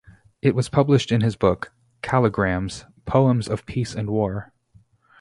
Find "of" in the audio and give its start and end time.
3.47-3.67